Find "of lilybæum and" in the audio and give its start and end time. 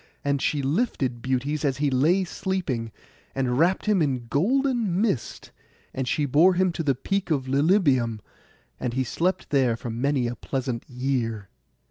7.29-8.95